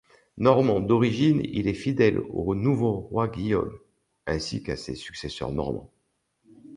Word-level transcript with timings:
Normand 0.39 0.79
d'origine, 0.79 1.41
il 1.43 1.67
est 1.67 1.75
fidèle 1.75 2.19
au 2.31 2.55
nouveau 2.55 2.91
roi 3.01 3.27
Guillaume 3.27 3.77
ainsi 4.25 4.63
qu'à 4.63 4.75
ses 4.75 4.95
successeurs 4.95 5.51
normands. 5.51 5.93